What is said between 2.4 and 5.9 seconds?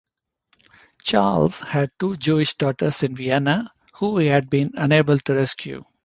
daughters in Vienna who he had been unable to rescue.